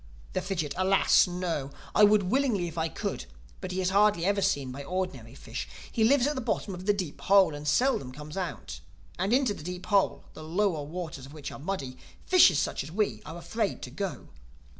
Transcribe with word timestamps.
The 0.33 0.41
Fidgit: 0.41 0.73
"Alas! 0.77 1.27
no. 1.27 1.69
I 1.93 2.03
would 2.03 2.23
willingly 2.23 2.67
if 2.67 2.75
I 2.75 2.89
could; 2.89 3.25
but 3.59 3.71
he 3.71 3.81
is 3.81 3.91
hardly 3.91 4.25
ever 4.25 4.41
seen 4.41 4.71
by 4.71 4.83
ordinary 4.83 5.35
fish. 5.35 5.67
He 5.91 6.03
lives 6.03 6.25
at 6.25 6.33
the 6.33 6.41
bottom 6.41 6.73
of 6.73 6.87
the 6.87 6.91
Deep 6.93 7.21
Hole, 7.21 7.53
and 7.53 7.67
seldom 7.67 8.11
comes 8.11 8.35
out—And 8.35 9.31
into 9.31 9.53
the 9.53 9.61
Deep 9.61 9.85
Hole, 9.85 10.23
the 10.33 10.43
lower 10.43 10.81
waters 10.85 11.27
of 11.27 11.33
which 11.33 11.51
are 11.51 11.59
muddy, 11.59 11.99
fishes 12.25 12.57
such 12.57 12.81
as 12.83 12.91
we 12.91 13.21
are 13.27 13.37
afraid 13.37 13.83
to 13.83 13.91
go." 13.91 14.29